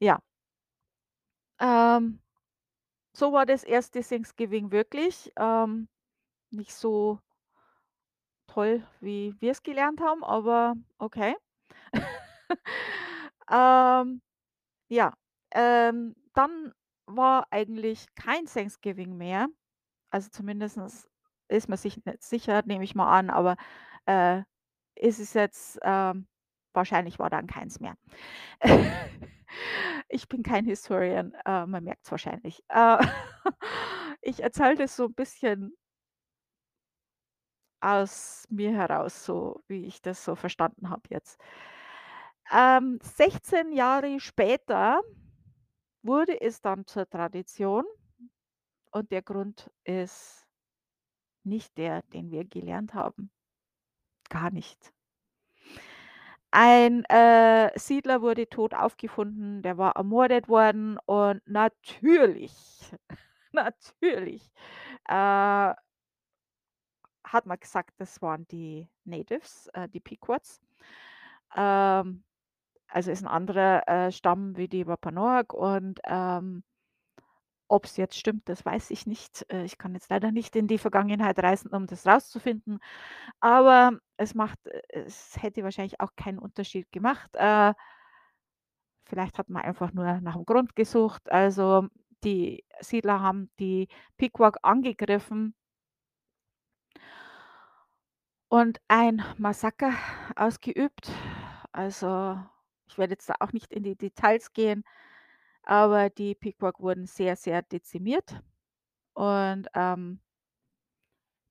ja. 0.00 0.20
Ähm, 1.60 2.20
so 3.14 3.32
war 3.32 3.46
das 3.46 3.64
erste 3.64 4.02
Thanksgiving 4.02 4.70
wirklich, 4.72 5.32
ähm, 5.38 5.88
nicht 6.50 6.74
so 6.74 7.20
toll, 8.46 8.82
wie 9.00 9.34
wir's 9.40 9.62
gelernt 9.62 10.00
haben, 10.00 10.24
aber 10.24 10.74
okay. 10.98 11.34
Ähm, 13.50 14.22
ja, 14.88 15.14
ähm, 15.52 16.16
dann 16.34 16.74
war 17.16 17.46
eigentlich 17.50 18.06
kein 18.16 18.46
Thanksgiving 18.46 19.16
mehr. 19.16 19.48
Also, 20.10 20.30
zumindestens 20.30 21.08
ist 21.48 21.68
man 21.68 21.78
sich 21.78 22.04
nicht 22.04 22.22
sicher, 22.24 22.62
nehme 22.66 22.84
ich 22.84 22.94
mal 22.96 23.10
an, 23.18 23.30
aber, 23.30 23.56
äh, 24.06 24.42
ist 24.96 25.20
es 25.20 25.34
jetzt, 25.34 25.78
ähm 25.84 26.26
wahrscheinlich 26.74 27.18
war 27.20 27.30
dann 27.30 27.46
keins 27.48 27.80
mehr. 27.80 27.96
Ich 30.08 30.28
bin 30.28 30.42
kein 30.42 30.64
Historian, 30.66 31.34
äh, 31.46 31.66
man 31.66 31.84
merkt's 31.84 32.10
wahrscheinlich. 32.10 32.62
Äh, 32.68 32.98
ich 34.22 34.42
erzähle 34.42 34.76
das 34.76 34.96
so 34.96 35.06
'n 35.06 35.14
bisschen 35.14 35.74
aus 37.82 38.46
mir 38.50 38.72
heraus, 38.72 39.24
so 39.24 39.62
wie 39.68 39.84
ich 39.84 40.00
das 40.02 40.24
so 40.24 40.34
verstanden 40.36 40.88
habe 40.90 41.02
jetzt. 41.10 41.38
Ähm, 42.52 42.98
16 43.02 43.72
Jahre 43.72 44.20
später 44.20 45.00
wurde 46.04 46.40
es 46.40 46.60
dann 46.60 46.86
zur 46.86 47.08
Tradition 47.08 47.84
und 48.92 49.10
der 49.10 49.22
Grund 49.22 49.70
ist 49.84 50.46
nicht 51.44 51.76
der, 51.78 52.02
den 52.02 52.30
wir 52.30 52.44
gelernt 52.44 52.94
haben. 52.94 53.30
Gar 54.30 54.50
nicht. 54.50 54.92
Ein, 56.50 57.04
äh, 57.06 57.76
Siedler 57.78 58.22
wurde 58.22 58.48
tot 58.48 58.74
aufgefunden, 58.74 59.62
der 59.62 59.76
war 59.76 59.96
ermordet 59.96 60.48
worden 60.48 60.98
und 61.04 61.42
natürlich, 61.46 62.92
natürlich, 63.52 64.52
äh 65.08 65.74
hat 67.24 67.46
man 67.46 67.58
gesagt, 67.58 67.94
das 67.98 68.20
waren 68.22 68.46
die 68.48 68.88
Natives, 69.04 69.68
äh, 69.74 69.88
die 69.88 70.00
Pequots. 70.00 70.60
Ähm, 71.56 72.22
also 72.94 73.10
ist 73.12 73.22
'n 73.24 73.28
anderer, 73.28 73.88
äh, 73.88 74.12
Stamm 74.12 74.56
wie 74.56 74.68
die 74.68 74.86
Wampanoag 74.86 75.52
und, 75.54 76.00
ähm 76.06 76.62
ob's 77.70 77.96
jetzt 77.96 78.18
stimmt, 78.18 78.48
das 78.48 78.64
weiß 78.64 78.90
ich 78.90 79.06
nicht. 79.06 79.46
Äh, 79.50 79.64
ich 79.64 79.78
kann 79.78 79.94
jetzt 79.94 80.10
leider 80.10 80.30
nicht 80.32 80.54
in 80.56 80.66
die 80.66 80.78
Vergangenheit 80.78 81.38
reisen, 81.38 81.70
um 81.72 81.86
das 81.86 82.06
rauszufinden, 82.06 82.78
aber 83.40 83.98
es 84.18 84.34
macht 84.34 84.58
äh, 84.66 84.82
es 84.90 85.36
hätte 85.42 85.62
wahrscheinlich 85.64 86.00
auch 86.00 86.10
keinen 86.16 86.38
Unterschied 86.38 86.90
gemacht. 86.92 87.30
Äh 87.34 87.74
vielleicht 89.06 89.38
hat 89.38 89.48
man 89.50 89.62
einfach 89.62 89.92
nur 89.92 90.04
nach'm 90.06 90.44
Grund 90.44 90.76
gesucht. 90.76 91.30
Also, 91.30 91.86
die 92.24 92.64
Siedler 92.80 93.20
haben 93.20 93.50
die 93.58 93.88
Pequot 94.16 94.56
angegriffen 94.62 95.54
und 98.52 98.80
ein 98.88 99.22
Massaker 99.38 99.92
ausgeübt. 100.36 101.10
Also, 101.72 102.38
ich 102.88 102.98
werde 102.98 103.12
jetzt 103.14 103.28
da 103.30 103.34
auch 103.40 103.52
nicht 103.52 103.72
in 103.72 103.82
die 103.84 103.96
Details 103.96 104.52
gehen, 104.52 104.84
aber 105.64 106.10
die 106.10 106.34
Pequot 106.34 106.80
wurden 106.80 107.06
sehr, 107.06 107.36
sehr 107.36 107.62
dezimiert 107.62 108.40
und, 109.14 109.68
ähm 109.74 110.20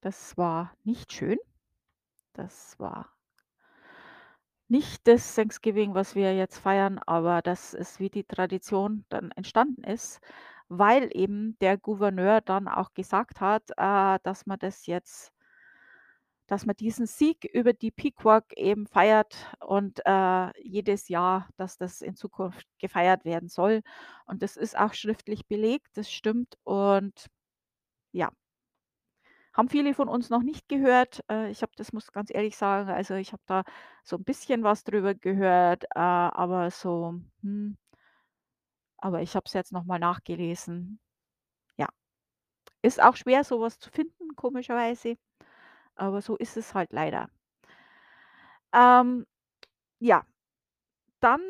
das 0.03 0.37
war 0.37 0.73
nicht 0.83 1.13
schön. 1.13 1.39
Das 2.33 2.79
war 2.79 3.13
nicht 4.69 5.07
das 5.07 5.35
Thanksgiving, 5.35 5.93
was 5.93 6.15
wir 6.15 6.35
jetzt 6.35 6.57
feiern, 6.57 6.99
aber 6.99 7.41
das 7.41 7.73
ist, 7.73 7.99
wie 7.99 8.09
die 8.09 8.23
Tradition 8.23 9.05
dann 9.09 9.31
entstanden 9.31 9.83
ist, 9.83 10.19
weil 10.69 11.09
eben 11.13 11.57
der 11.59 11.77
Gouverneur 11.77 12.41
dann 12.41 12.67
auch 12.67 12.93
gesagt 12.93 13.41
hat, 13.41 13.63
äh, 13.77 14.19
dass 14.23 14.45
man 14.45 14.59
das 14.59 14.85
jetzt 14.87 15.32
dass 16.47 16.65
man 16.65 16.75
diesen 16.75 17.05
Sieg 17.07 17.45
über 17.53 17.73
die 17.73 17.91
Pequot 17.91 18.43
eben 18.57 18.87
feiert 18.87 19.35
und, 19.65 20.01
äh, 20.05 20.51
jedes 20.61 21.09
Jahr, 21.09 21.49
dass 21.57 21.77
das 21.77 22.01
in 22.01 22.15
Zukunft 22.15 22.67
gefeiert 22.79 23.25
werden 23.25 23.49
soll. 23.49 23.81
Und 24.25 24.41
das 24.43 24.57
ist 24.57 24.77
auch 24.77 24.93
schriftlich 24.93 25.47
belegt, 25.47 25.87
das 25.97 26.11
stimmt 26.11 26.55
und 26.63 27.27
ja. 28.13 28.31
Haben 29.55 29.69
viele 29.69 29.93
von 29.93 30.09
uns 30.09 30.31
noch 30.31 30.41
nicht 30.41 30.67
gehört. 30.67 31.23
Äh, 31.29 31.51
ich 31.51 31.61
habe 31.61 31.71
das 31.75 31.93
muss 31.93 32.11
ganz 32.11 32.31
ehrlich 32.33 32.57
sagen, 32.57 32.89
also, 32.89 33.13
ich 33.13 33.33
habe 33.33 33.43
da 33.45 33.63
so 34.03 34.15
'n 34.17 34.23
bisschen 34.23 34.63
was 34.63 34.83
drüber 34.83 35.13
gehört, 35.13 35.83
äh, 35.95 35.99
aber 35.99 36.71
so, 36.71 37.19
hm 37.41 37.77
aber 38.99 39.21
ich 39.21 39.35
habe 39.35 39.43
es 39.47 39.53
jetzt 39.53 39.71
noch 39.71 39.83
mal 39.85 39.99
nachgelesen. 39.99 40.99
Ja. 41.77 41.89
Ist 42.83 43.01
auch 43.03 43.15
schwer, 43.17 43.43
so 43.43 43.61
was 43.61 43.79
zu 43.79 43.91
finden, 43.91 44.35
komischerweise, 44.35 45.17
aber 45.95 46.21
so 46.21 46.35
ist 46.37 46.57
es 46.57 46.73
halt 46.73 46.91
leider. 46.93 47.29
Ähm, 48.73 49.25
ja. 49.99 50.25
Dann, 51.21 51.41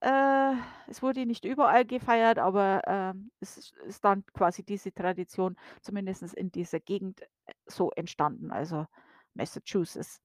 äh 0.00 0.54
es 0.88 1.02
wurde 1.02 1.26
nicht 1.26 1.44
überall 1.44 1.84
gefeiert, 1.84 2.38
aber, 2.38 2.82
ähm, 2.86 3.30
es 3.40 3.72
ist 3.86 4.04
dann 4.04 4.24
quasi 4.34 4.64
diese 4.64 4.92
Tradition 4.94 5.56
zumindest 5.82 6.22
in 6.34 6.52
dieser 6.52 6.80
Gegend, 6.80 7.22
äh, 7.22 7.54
so 7.66 7.90
entstanden, 7.92 8.52
also 8.52 8.86
Massachusetts. 9.34 10.18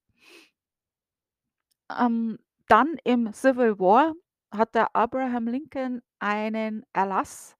Ähm, 1.99 2.37
dann 2.67 2.95
im 3.03 3.31
Civil 3.33 3.79
War 3.79 4.13
hat 4.51 4.75
der 4.75 4.95
Abraham 4.95 5.47
Lincoln 5.47 6.01
einen 6.19 6.83
Erlass 6.93 7.55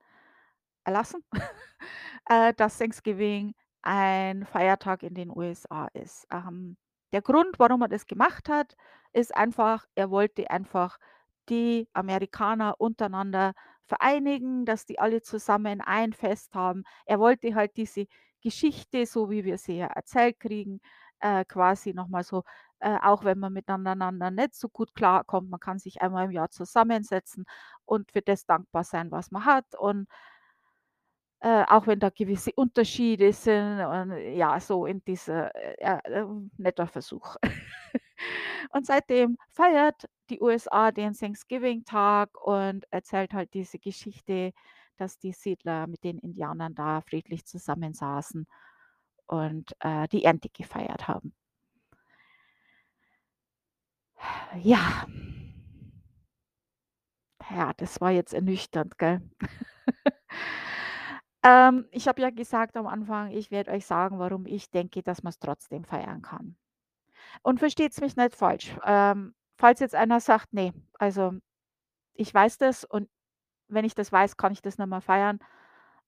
erlassen, 0.85 1.23
äh, 2.29 2.53
dass 2.55 2.77
Thanksgiving 2.79 3.53
ein 3.83 4.45
Feiertag 4.45 5.03
in 5.03 5.13
den 5.15 5.29
USA 5.35 5.87
ist. 5.93 6.27
Ähm, 6.31 6.77
der 7.13 7.21
Grund, 7.21 7.59
warum 7.59 7.81
er 7.81 7.87
das 7.89 8.05
gemacht 8.07 8.49
hat, 8.49 8.75
ist 9.13 9.35
einfach, 9.35 9.85
er 9.95 10.09
wollte 10.11 10.49
einfach 10.49 10.97
die 11.49 11.87
Amerikaner 11.93 12.75
untereinander 12.79 13.53
vereinigen, 13.85 14.65
dass 14.65 14.85
die 14.85 14.99
alle 14.99 15.21
zusammen 15.21 15.81
ein 15.81 16.13
Fest 16.13 16.53
haben. 16.55 16.83
Er 17.05 17.19
wollte 17.19 17.55
halt 17.55 17.75
diese 17.77 18.05
Geschichte, 18.41 19.05
so 19.05 19.29
wie 19.29 19.43
wir 19.43 19.57
sie 19.57 19.77
ja 19.77 19.87
erzählt 19.87 20.39
kriegen, 20.39 20.79
äh, 21.19 21.43
quasi 21.45 21.93
noch 21.93 22.07
mal 22.07 22.23
so 22.23 22.43
äh, 22.79 22.97
auch 23.01 23.23
wenn 23.23 23.37
man 23.39 23.53
miteinander 23.53 24.31
nicht 24.31 24.55
so 24.55 24.67
gut 24.69 24.95
klarkommt, 24.95 25.49
man 25.51 25.59
kann 25.59 25.77
sich 25.79 26.01
einmal 26.01 26.25
im 26.25 26.31
Jahr 26.31 26.49
zusammensetzen 26.49 27.45
und 27.85 28.11
für 28.11 28.21
das 28.23 28.45
dankbar 28.45 28.83
sein, 28.83 29.11
was 29.11 29.29
man 29.31 29.45
hat 29.45 29.65
und 29.77 30.07
äh, 31.41 31.63
auch 31.67 31.87
wenn 31.87 31.99
da 31.99 32.09
gewisse 32.09 32.51
Unterschiede 32.55 33.33
sind 33.33 33.81
und 33.81 34.17
ja, 34.35 34.59
so 34.59 34.85
in 34.85 35.03
dieser 35.05 35.53
äh, 35.55 35.99
ähm, 36.05 36.51
netter 36.57 36.87
Versuch. 36.87 37.35
Und 38.73 38.85
seitdem 38.85 39.37
feiert 39.51 40.05
die 40.29 40.41
USA 40.41 40.91
den 40.91 41.13
Thanksgiving-Tag 41.13 42.29
und 42.45 42.85
erzählt 42.91 43.33
halt 43.33 43.53
diese 43.53 43.79
Geschichte, 43.79 44.53
dass 44.97 45.17
die 45.19 45.33
Siedler 45.33 45.87
mit 45.87 46.03
den 46.03 46.19
Indianern 46.19 46.75
da 46.75 47.01
friedlich 47.01 47.45
zusammensaßen 47.45 48.47
und, 49.27 49.71
äh, 49.81 50.07
die 50.09 50.23
Ernte 50.25 50.49
gefeiert 50.49 51.07
haben. 51.07 51.33
Ja. 54.63 55.05
Ja, 57.49 57.73
das 57.77 57.99
war 58.01 58.11
jetzt 58.11 58.33
ernüchternd, 58.33 58.97
gell? 58.97 59.21
Ähm, 61.43 61.87
ich 61.91 62.07
habe 62.07 62.21
ja 62.21 62.29
gesagt 62.29 62.77
am 62.77 62.87
Anfang, 62.87 63.31
ich 63.31 63.49
werde 63.51 63.71
euch 63.71 63.85
sagen, 63.85 64.19
warum 64.19 64.45
ich 64.45 64.69
denke, 64.69 65.01
dass 65.03 65.23
man's 65.23 65.39
trotzdem 65.39 65.83
feiern 65.83 66.21
kann. 66.21 66.55
Und 67.43 67.59
versteht's 67.59 68.01
mich 68.01 68.15
nicht 68.17 68.35
falsch. 68.35 68.75
Ähm, 68.85 69.35
falls 69.57 69.79
jetzt 69.81 69.95
einer 69.95 70.19
sagt: 70.19 70.53
„Ne, 70.53 70.73
also, 70.99 71.33
ich 72.15 72.33
weiß 72.33 72.57
das 72.59 72.85
und 72.85 73.09
wenn 73.69 73.85
ich 73.85 73.95
das 73.95 74.11
weiß, 74.11 74.37
kann 74.37 74.53
ich 74.53 74.61
das 74.63 74.77
mehr 74.79 75.01
feiern“, 75.01 75.39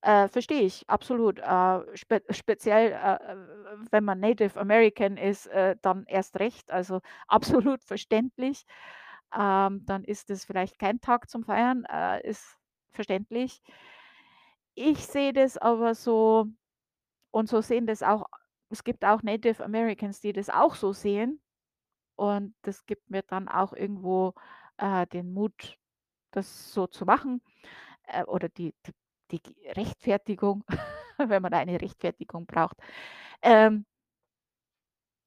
äh, 0.01 0.27
verstehe 0.29 0.61
ich, 0.63 0.89
absolut. 0.89 1.39
Äh, 1.39 1.97
spe 1.97 2.23
speziell, 2.31 2.91
äh, 2.93 3.15
äh, 3.33 3.37
wenn 3.91 4.03
man 4.05 4.19
Native 4.21 4.59
American 4.59 5.17
ist, 5.17 5.47
äh, 5.47 5.75
dann 5.81 6.05
erst 6.07 6.39
recht, 6.39 6.71
also, 6.71 7.01
absolut 7.27 7.83
verständlich. 7.83 8.65
Ähm, 9.37 9.85
dann 9.85 10.03
ist 10.03 10.29
es 10.29 10.45
vielleicht 10.45 10.79
kein 10.79 11.01
Tag 11.01 11.29
zum 11.29 11.43
Feiern, 11.43 11.85
äh, 11.91 12.21
ist 12.27 12.57
verständlich. 12.91 13.61
Ich 14.77 15.05
sehe 15.05 15.33
das 15.33 15.57
aber 15.57 15.93
so 15.93 16.47
und 17.31 17.49
so 17.49 17.61
sehen 17.61 17.87
das 17.87 18.03
auch 18.03 18.27
es 18.69 18.83
gibt 18.83 19.05
auch 19.05 19.23
Native 19.23 19.63
Americans, 19.63 20.21
die 20.21 20.33
das 20.33 20.49
auch 20.49 20.75
so 20.75 20.93
sehen 20.93 21.41
und 22.17 22.55
das 22.63 22.85
gibt 22.87 23.09
mir 23.11 23.23
dann 23.23 23.47
auch 23.49 23.73
irgendwo, 23.73 24.33
äh, 24.77 25.07
den 25.07 25.33
Mut 25.33 25.77
das 26.31 26.73
so 26.73 26.87
zu 26.87 27.05
machen, 27.05 27.41
äh, 28.07 28.23
oder 28.25 28.49
die 28.49 28.75
die 29.31 29.41
g 29.43 29.53
Rechtfertigung, 29.71 30.63
wenn 31.19 31.41
man 31.43 31.51
da 31.51 31.59
eine 31.59 31.81
Rechtfertigung 31.81 32.45
braucht. 32.47 32.77
Ähm 33.43 33.85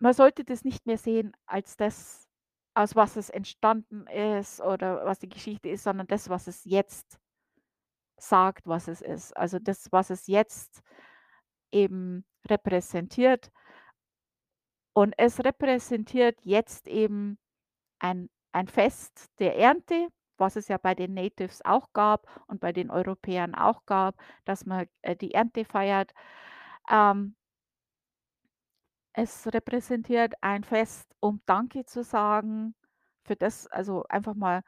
man 0.00 0.12
sollte 0.12 0.44
das 0.44 0.64
nicht 0.64 0.86
mehr 0.86 0.98
sehen 0.98 1.32
als 1.46 1.76
das, 1.76 2.28
aus 2.74 2.94
was 2.94 3.16
es 3.16 3.30
entstanden 3.30 4.06
ist 4.08 4.60
oder 4.60 5.04
was 5.06 5.18
die 5.18 5.28
Geschichte 5.28 5.68
ist, 5.70 5.84
sondern 5.84 6.06
das, 6.06 6.28
was 6.28 6.46
es 6.46 6.64
jetzt 6.64 7.18
sagt, 8.18 8.66
was 8.66 8.88
es 8.88 9.02
ist. 9.02 9.36
Also 9.36 9.58
das, 9.58 9.92
was 9.92 10.10
es 10.10 10.26
jetzt 10.26 10.82
eben 11.72 12.24
repräsentiert. 12.48 13.50
Und 14.96 15.14
es 15.18 15.44
repräsentiert 15.44 16.38
jetzt 16.42 16.88
eben 16.88 17.38
ein 18.00 18.30
ein 18.52 18.68
Fest 18.68 19.30
der 19.40 19.56
Ernte, 19.58 20.08
was 20.38 20.56
es 20.56 20.68
ja 20.68 20.78
bei 20.78 20.94
den 20.94 21.14
Natives 21.14 21.64
auch 21.64 21.92
gab 21.92 22.26
und 22.48 22.60
bei 22.60 22.72
den 22.72 22.90
Europäern 22.90 23.54
auch 23.54 23.86
gab, 23.86 24.16
dass 24.46 24.66
man, 24.66 24.86
äh, 25.02 25.16
die 25.16 25.34
Ernte 25.34 25.64
feiert. 25.66 26.12
Ähm 26.90 27.34
es 29.14 29.46
repräsentiert 29.52 30.34
ein 30.42 30.62
Fest, 30.62 31.14
um 31.20 31.40
Danke 31.46 31.84
zu 31.86 32.04
sagen 32.04 32.74
für 33.24 33.34
das 33.34 33.66
also 33.66 34.04
einfach 34.08 34.34
mal, 34.34 34.62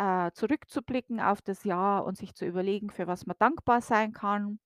äh, 0.00 0.32
zurückzublicken 0.34 1.20
auf 1.20 1.42
das 1.42 1.64
Jahr 1.64 2.04
und 2.06 2.18
sich 2.18 2.34
zu 2.34 2.46
überlegen, 2.46 2.90
für 2.90 3.06
was 3.08 3.26
man 3.26 3.36
dankbar 3.38 3.82
sein 3.82 4.12
kann. 4.14 4.58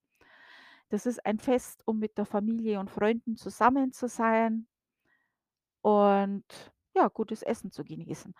Das 0.90 1.06
ist 1.06 1.24
ein 1.26 1.38
Fest, 1.38 1.82
um 1.86 1.98
mit 1.98 2.18
der 2.18 2.26
Familie 2.26 2.80
und 2.80 2.90
Freunden 2.90 3.36
zusammen 3.36 3.92
zu 3.92 4.08
sein 4.08 4.66
und, 5.84 6.44
ja, 6.94 7.08
gutes 7.08 7.42
Essen 7.42 7.70
zu 7.70 7.84
genießen. 7.84 8.34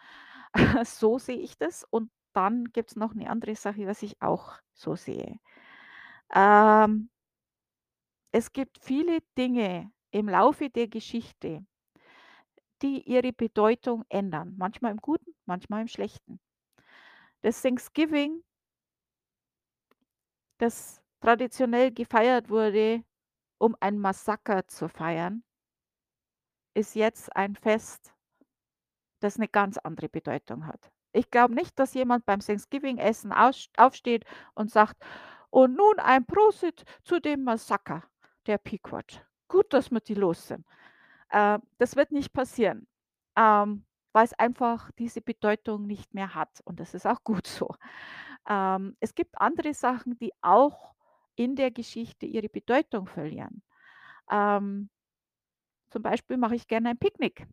So 0.87 1.19
sehe 1.19 1.37
ich 1.39 1.59
das 1.59 1.85
und 1.91 2.11
dann 2.33 2.65
gibt's 2.73 2.97
noch 2.97 3.13
'ne 3.15 3.29
andere 3.31 3.55
Sache, 3.57 3.87
was 3.87 4.03
ich 4.03 4.21
auch 4.23 4.55
so 4.73 4.97
sehe. 4.97 5.39
Ähm 6.35 7.09
es 8.37 8.53
gibt 8.53 8.81
viele 8.83 9.21
Dinge 9.39 9.93
im 10.11 10.29
Laufe 10.29 10.69
der 10.69 10.89
Geschichte 10.89 11.65
die 12.83 13.03
ihre 13.09 13.33
Bedeutung 13.33 14.05
ändern, 14.09 14.55
manchmal 14.57 14.91
im 14.93 14.99
Guten, 14.99 15.33
manchmal 15.47 15.83
im 15.83 15.89
Schlechten. 15.89 16.41
Das 17.45 17.61
Thanksgiving 17.61 18.41
das 20.61 21.01
traditionell 21.21 21.91
gefeiert 21.93 22.49
wurde, 22.49 23.03
um 23.59 23.77
ein 23.81 23.99
Massaker 23.99 24.67
zu 24.69 24.89
feiern 24.89 25.43
ist 26.77 26.97
jetzt 26.97 27.35
ein 27.37 27.55
Fest 27.55 28.15
das 29.23 29.39
'ne 29.39 29.49
ganz 29.49 29.79
andere 29.79 30.09
Bedeutung 30.09 30.67
hat. 30.67 30.91
Ich 31.13 31.31
glaube 31.31 31.55
nicht, 31.55 31.79
dass 31.79 31.95
jemand 31.95 32.27
beim 32.27 32.41
Thanksgiving-Essen 32.41 33.33
aufsteht 33.77 34.25
und 34.55 34.71
sagt: 34.71 34.97
„Und 35.51 35.77
nun 35.77 35.99
ein 36.01 36.27
Prosit 36.27 36.85
zu 37.05 37.21
dem 37.21 37.45
Massaker 37.45 38.03
der 38.47 38.59
Pequot. 38.59 39.25
Gut, 39.49 39.73
dass 39.73 39.91
wir 39.91 40.01
die 40.01 40.15
los 40.15 40.49
sind.“ 40.49 40.67
Äh, 41.31 41.59
das 41.79 41.97
wird 41.97 42.13
nicht 42.13 42.33
passieren, 42.33 42.87
ähm, 43.37 43.85
weil's 44.15 44.33
einfach 44.35 44.91
diese 44.93 45.21
Bedeutung 45.21 45.87
nicht 45.87 46.15
mehr 46.15 46.35
hat 46.35 46.61
und 46.65 46.81
das 46.81 46.95
ist 46.95 47.07
auch 47.07 47.23
gut 47.25 47.47
so. 47.47 47.75
Ähm, 48.49 48.97
es 49.01 49.15
gibt 49.15 49.41
andere 49.41 49.75
Sachen, 49.75 50.19
die 50.19 50.33
auch 50.43 50.95
in 51.37 51.57
der 51.57 51.71
Geschichte 51.71 52.27
ihre 52.27 52.49
Bedeutung 52.49 53.07
verlieren. 53.07 53.63
Ähm 54.31 54.91
zum 55.91 56.03
Beispiel 56.03 56.37
mache 56.37 56.57
ich 56.57 56.67
gerne 56.67 56.91
ein 56.91 56.99
Picknick. 56.99 57.47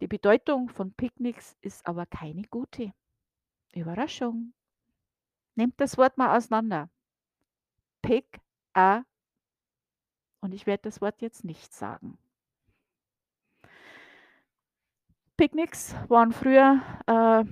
Die 0.00 0.06
Bedeutung 0.06 0.68
von 0.68 0.92
Picknicks 0.92 1.56
ist 1.60 1.86
aber 1.86 2.06
keine 2.06 2.42
gute. 2.42 2.92
Überraschung. 3.74 4.52
Nehmt 5.54 5.80
das 5.80 5.98
Wort 5.98 6.18
mal 6.18 6.36
auseinander. 6.36 6.88
Pick 8.00 8.40
a 8.74 9.02
und 10.40 10.52
ich 10.52 10.66
werde 10.66 10.82
das 10.82 11.00
Wort 11.00 11.20
jetzt 11.22 11.44
nicht 11.44 11.72
sagen. 11.72 12.18
Picknicks 15.38 15.94
waren 16.08 16.32
früher, 16.32 16.80
äh, 17.06 17.44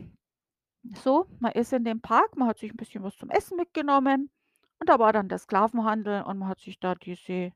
so, 1.02 1.26
man 1.40 1.52
ist 1.52 1.72
in 1.72 1.84
den 1.84 2.00
Park, 2.02 2.36
man 2.36 2.48
hat 2.48 2.58
sich 2.58 2.72
'n 2.72 2.76
bisschen 2.78 3.02
was 3.04 3.16
zum 3.16 3.30
Essen 3.30 3.56
mitgenommen 3.56 4.30
und 4.80 4.88
da 4.90 4.98
war 4.98 5.12
dann 5.12 5.28
der 5.28 5.38
Sklavenhandel 5.38 6.22
und 6.24 6.38
man 6.38 6.48
hat 6.48 6.60
sich 6.60 6.80
da 6.80 6.94
diese 6.96 7.52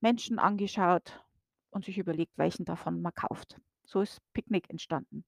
Menschen 0.00 0.38
angeschaut 0.40 1.24
und 1.70 1.84
sich 1.86 1.98
überlegt, 1.98 2.38
welchen 2.38 2.64
davon 2.66 3.02
man 3.02 3.14
kauft. 3.14 3.60
So 3.84 4.02
ist 4.02 4.20
Picknick 4.34 4.70
entstanden. 4.70 5.24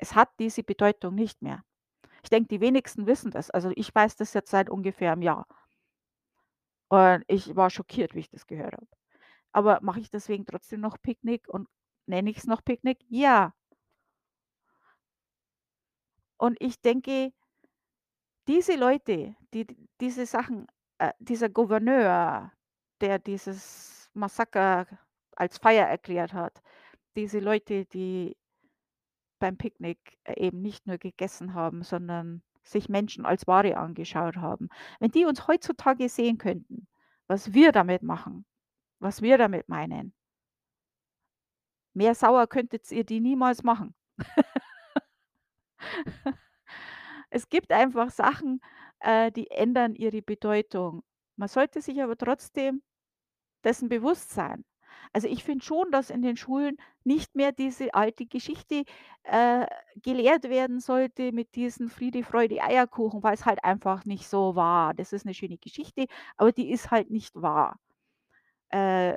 Es 0.00 0.14
hat 0.14 0.30
diese 0.38 0.62
Bedeutung 0.64 1.14
nicht 1.14 1.40
mehr. 1.42 1.62
Ich 2.22 2.30
denke, 2.30 2.48
die 2.48 2.60
wenigsten 2.60 3.06
wissen 3.06 3.30
das. 3.32 3.50
Also, 3.50 3.72
ich 3.76 3.94
weiß 3.94 4.16
das 4.16 4.34
jetzt 4.34 4.50
seit 4.50 4.70
ungefähr 4.70 5.12
'm 5.14 5.22
Jahr. 5.22 5.46
Und 6.90 7.24
ich 7.28 7.54
war 7.56 7.70
schockiert, 7.70 8.14
wie 8.14 8.20
ich 8.20 8.28
das 8.30 8.46
gehört 8.46 8.74
habe. 8.74 8.86
Aber 9.52 9.80
mache 9.82 10.00
ich 10.00 10.10
deswegen 10.10 10.46
trotzdem 10.46 10.80
noch 10.80 11.00
Picknick 11.02 11.48
und 11.48 11.68
nenne 12.06 12.30
ich's 12.30 12.46
noch 12.46 12.64
Picknick? 12.64 12.98
Ja. 13.08 13.54
Und 16.36 16.56
ich 16.60 16.80
denke 16.80 17.32
diese 18.48 18.76
Leute, 18.76 19.36
die 19.54 19.66
diese 20.00 20.26
Sachen 20.26 20.66
äh, 20.98 21.12
dieser 21.18 21.48
Gouverneur, 21.48 22.52
der 23.00 23.18
dieses 23.18 24.10
Massaker 24.14 24.86
als 25.36 25.58
Feier 25.58 25.86
erklärt 25.86 26.32
hat, 26.32 26.62
diese 27.16 27.40
Leute, 27.40 27.86
die 27.86 28.36
beim 29.38 29.56
Picknick, 29.56 30.18
äh, 30.24 30.40
eben 30.46 30.62
nicht 30.62 30.86
nur 30.86 30.98
gegessen 30.98 31.54
haben, 31.54 31.82
sondern 31.82 32.42
sich 32.62 32.88
Menschen 32.88 33.26
als 33.26 33.46
Ware 33.46 33.76
angeschaut 33.76 34.36
haben. 34.36 34.68
Wenn 35.00 35.10
die 35.10 35.26
uns 35.26 35.46
heutzutage 35.46 36.08
sehen 36.08 36.38
könnten, 36.38 36.86
was 37.26 37.52
wir 37.52 37.72
damit 37.72 38.02
machen, 38.02 38.46
was 39.00 39.22
wir 39.22 39.38
damit 39.38 39.68
meinen 39.68 40.14
mehr 41.94 42.14
sauer 42.14 42.46
könntet 42.48 42.90
ihr 42.92 43.04
die 43.04 43.20
niemals 43.20 43.62
machen. 43.62 43.94
Es 47.30 47.48
gibt 47.48 47.72
einfach 47.72 48.10
Sachen, 48.10 48.60
äh, 49.00 49.30
die 49.32 49.50
ändern 49.50 49.94
ihre 49.94 50.22
Bedeutung. 50.22 51.02
Man 51.36 51.48
sollte 51.48 51.80
sich 51.82 52.02
aber 52.02 52.16
trotzdem 52.16 52.82
dessen 53.64 53.88
bewusst 53.88 54.30
sein. 54.32 54.64
Also, 55.12 55.28
ich 55.28 55.44
finde 55.44 55.64
schon, 55.64 55.90
dass 55.92 56.10
in 56.10 56.22
den 56.22 56.36
Schulen 56.36 56.78
nicht 57.04 57.34
mehr 57.36 57.52
diese 57.52 57.94
alte 57.94 58.26
Geschichte, 58.26 58.84
äh, 59.24 59.66
gelehrt 60.02 60.44
werden 60.44 60.80
sollte 60.80 61.32
mit 61.32 61.54
diesen 61.56 61.88
Friede, 61.90 62.24
Freude, 62.24 62.62
Eierkuchen, 62.62 63.22
weil's 63.22 63.46
halt 63.46 63.64
einfach 63.64 64.04
nicht 64.06 64.28
so 64.28 64.56
war. 64.56 64.94
Das 64.94 65.12
ist 65.12 65.26
'ne 65.26 65.34
schöne 65.34 65.58
Geschichte, 65.58 66.06
aber 66.36 66.52
die 66.52 66.70
ist 66.72 66.90
halt 66.90 67.10
nicht 67.10 67.34
wahr. 67.40 67.78
Äh, 68.70 69.16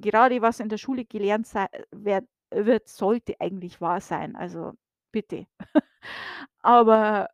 gerade 0.00 0.42
was 0.42 0.60
in 0.60 0.68
der 0.68 0.78
Schule 0.78 1.04
gelernt 1.04 1.48
wird, 1.90 2.88
sollte 2.88 3.34
eigentlich 3.40 3.80
wahr 3.80 4.00
sein, 4.00 4.36
also 4.36 4.72
bitte. 5.12 5.46
Aber 6.62 7.28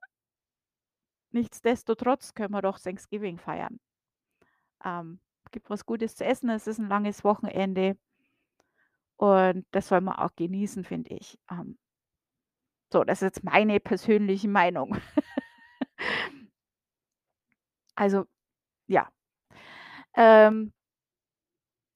nichtsdestotrotz 1.32 2.32
können 2.32 2.52
wir 2.54 2.62
doch 2.62 2.78
Thanksgiving 2.78 3.36
feiern. 3.38 3.80
Ähm, 4.84 5.18
gibt 5.50 5.70
was 5.70 5.86
Gutes 5.86 6.14
zu 6.16 6.24
essen, 6.24 6.48
es 6.50 6.66
ist 6.66 6.78
'n 6.78 6.88
langes 6.88 7.24
Wochenende. 7.24 7.96
Und 9.16 9.64
das 9.70 9.88
soll 9.88 10.00
man 10.02 10.16
auch 10.16 10.34
genießen, 10.36 10.84
finde 10.84 11.14
ich. 11.14 11.38
Ähm 11.50 11.78
so, 12.92 13.04
das 13.04 13.18
ist 13.22 13.36
jetzt 13.36 13.44
meine 13.44 13.80
persönliche 13.80 14.48
Meinung. 14.48 14.96
Also, 17.96 18.26
ja. 18.88 19.10
Ähm 20.14 20.72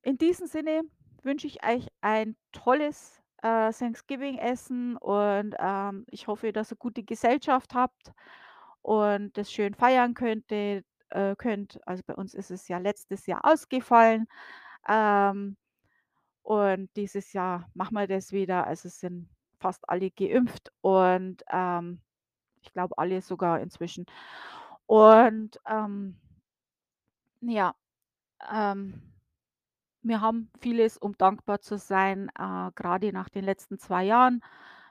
in 0.06 0.18
diesem 0.18 0.46
Sinne 0.46 0.82
wünsche 1.22 1.48
ich 1.48 1.64
euch 1.66 1.88
ein 2.00 2.36
tolles, 2.52 3.20
äh, 3.42 3.72
Thanksgiving-Essen 3.72 4.96
und, 4.98 5.54
ähm, 5.58 6.06
ich 6.10 6.28
hoffe, 6.28 6.52
dass 6.52 6.72
ihr 6.72 6.76
gute 6.78 7.02
Gesellschaft 7.04 7.74
habt 7.74 8.12
und 8.82 9.36
das 9.38 9.52
schön 9.52 9.74
feiern 9.74 10.14
könntet 10.14 10.86
äh, 11.10 11.36
könnt. 11.36 11.80
Also, 11.88 12.02
bei 12.06 12.14
uns 12.14 12.34
ist 12.34 12.50
es 12.52 12.68
ja 12.68 12.78
letztes 12.78 13.26
Jahr 13.26 13.44
ausgefallen, 13.44 14.28
ähm, 14.88 15.56
und 16.42 16.90
dieses 16.96 17.32
Jahr 17.32 17.68
machen 17.74 17.94
wir 17.96 18.06
das 18.08 18.32
wieder. 18.32 18.66
Also, 18.66 18.88
es 18.88 19.00
sind 19.00 19.28
fast 19.60 19.88
alle 19.88 20.10
geimpft 20.12 20.72
und, 20.82 21.42
ähm, 21.50 22.00
ich 22.62 22.72
glaube, 22.72 22.98
alle 22.98 23.22
sogar 23.22 23.60
inzwischen. 23.60 24.06
Und, 24.86 25.60
ähm 25.68 26.16
ja, 27.42 27.74
ähm, 28.52 29.15
wir 30.08 30.20
haben 30.20 30.50
vieles, 30.60 30.96
um 30.98 31.16
dankbar 31.16 31.60
zu 31.60 31.78
sein, 31.78 32.30
äh, 32.38 32.70
gerade 32.74 33.12
nach 33.12 33.28
den 33.28 33.44
letzten 33.44 33.78
zwei 33.78 34.04
Jahren, 34.04 34.42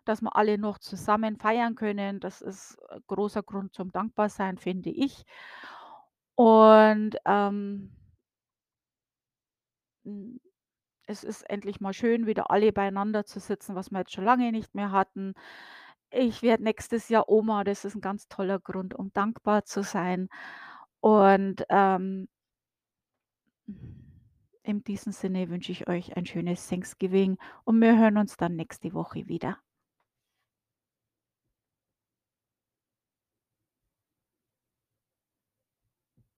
dass 0.05 0.21
wir 0.21 0.35
alle 0.35 0.57
noch 0.57 0.79
zusammen 0.79 1.37
feiern 1.37 1.75
können. 1.75 2.19
Das 2.19 2.41
ist 2.41 2.77
ein 2.89 3.01
großer 3.07 3.43
Grund 3.43 3.73
zum 3.73 3.91
Dankbarsein, 3.91 4.57
finde 4.57 4.89
ich. 4.91 5.25
Und 6.35 7.17
ähm, 7.25 7.91
es 11.07 11.23
ist 11.23 11.43
endlich 11.49 11.79
mal 11.79 11.93
schön, 11.93 12.27
wieder 12.27 12.51
alle 12.51 12.71
beieinander 12.71 13.25
zu 13.25 13.39
sitzen, 13.39 13.75
was 13.75 13.91
wir 13.91 13.99
jetzt 13.99 14.13
schon 14.13 14.25
lange 14.25 14.51
nicht 14.51 14.75
mehr 14.75 14.91
hatten. 14.91 15.33
Ich 16.11 16.41
werde 16.43 16.63
nächstes 16.63 17.09
Jahr 17.09 17.29
Oma, 17.29 17.63
das 17.63 17.85
ist 17.85 17.95
ein 17.95 18.01
ganz 18.01 18.27
toller 18.27 18.59
Grund, 18.59 18.93
um 18.93 19.11
dankbar 19.13 19.65
zu 19.65 19.83
sein. 19.83 20.29
Und 21.01 21.65
ähm, 21.69 22.27
in 24.67 24.83
diesem 24.83 25.11
Sinne 25.11 25.49
wünsche 25.49 25.71
ich 25.71 25.87
euch 25.87 26.17
ein 26.17 26.25
schönes 26.25 26.67
Thanksgiving 26.67 27.37
und 27.65 27.79
wir 27.81 27.99
hören 27.99 28.17
uns 28.17 28.35
dann 28.35 28.55
nächste 28.55 28.95
Woche 28.95 29.27
wieder. 29.27 29.59